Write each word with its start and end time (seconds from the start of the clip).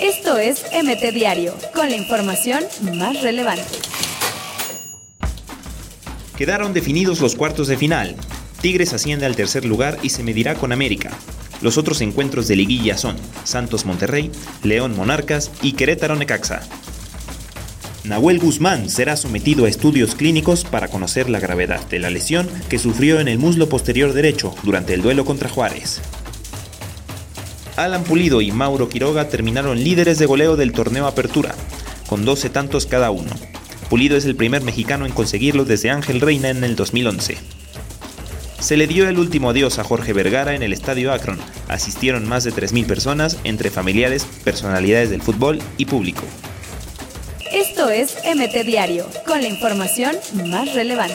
Esto 0.00 0.38
es 0.38 0.64
MT 0.72 1.12
Diario, 1.12 1.54
con 1.74 1.90
la 1.90 1.96
información 1.96 2.64
más 2.94 3.22
relevante. 3.22 3.62
Quedaron 6.36 6.72
definidos 6.72 7.20
los 7.20 7.34
cuartos 7.34 7.66
de 7.66 7.76
final. 7.76 8.14
Tigres 8.60 8.92
asciende 8.92 9.26
al 9.26 9.36
tercer 9.36 9.64
lugar 9.64 9.98
y 10.02 10.10
se 10.10 10.22
medirá 10.22 10.54
con 10.54 10.72
América. 10.72 11.10
Los 11.60 11.78
otros 11.78 12.00
encuentros 12.00 12.46
de 12.46 12.56
liguilla 12.56 12.96
son 12.96 13.16
Santos 13.44 13.84
Monterrey, 13.84 14.30
León 14.62 14.96
Monarcas 14.96 15.50
y 15.62 15.72
Querétaro 15.72 16.14
Necaxa. 16.14 16.60
Nahuel 18.04 18.38
Guzmán 18.38 18.88
será 18.88 19.16
sometido 19.16 19.64
a 19.64 19.68
estudios 19.68 20.14
clínicos 20.14 20.64
para 20.64 20.88
conocer 20.88 21.28
la 21.28 21.40
gravedad 21.40 21.84
de 21.88 21.98
la 21.98 22.10
lesión 22.10 22.48
que 22.68 22.78
sufrió 22.78 23.20
en 23.20 23.28
el 23.28 23.38
muslo 23.38 23.68
posterior 23.68 24.12
derecho 24.12 24.54
durante 24.62 24.94
el 24.94 25.02
duelo 25.02 25.24
contra 25.24 25.48
Juárez. 25.48 26.00
Alan 27.78 28.02
Pulido 28.02 28.40
y 28.40 28.50
Mauro 28.50 28.88
Quiroga 28.88 29.28
terminaron 29.28 29.84
líderes 29.84 30.18
de 30.18 30.26
goleo 30.26 30.56
del 30.56 30.72
torneo 30.72 31.06
Apertura, 31.06 31.54
con 32.08 32.24
12 32.24 32.50
tantos 32.50 32.86
cada 32.86 33.12
uno. 33.12 33.30
Pulido 33.88 34.16
es 34.16 34.24
el 34.24 34.34
primer 34.34 34.62
mexicano 34.62 35.06
en 35.06 35.12
conseguirlo 35.12 35.64
desde 35.64 35.90
Ángel 35.90 36.20
Reina 36.20 36.48
en 36.48 36.64
el 36.64 36.74
2011. 36.74 37.38
Se 38.58 38.76
le 38.76 38.88
dio 38.88 39.08
el 39.08 39.16
último 39.16 39.50
adiós 39.50 39.78
a 39.78 39.84
Jorge 39.84 40.12
Vergara 40.12 40.56
en 40.56 40.64
el 40.64 40.72
Estadio 40.72 41.12
Akron. 41.12 41.38
Asistieron 41.68 42.26
más 42.26 42.42
de 42.42 42.52
3.000 42.52 42.84
personas, 42.84 43.38
entre 43.44 43.70
familiares, 43.70 44.26
personalidades 44.42 45.10
del 45.10 45.22
fútbol 45.22 45.60
y 45.76 45.84
público. 45.84 46.22
Esto 47.52 47.90
es 47.90 48.16
MT 48.24 48.66
Diario, 48.66 49.06
con 49.24 49.40
la 49.40 49.46
información 49.46 50.16
más 50.46 50.74
relevante. 50.74 51.14